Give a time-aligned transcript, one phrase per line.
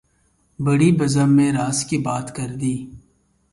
[0.59, 2.75] بھری بزم میں راز کی بات کہہ دی